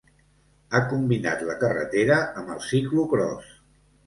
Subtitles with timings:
[0.71, 3.55] Ha combinat la carretera amb el ciclocròs.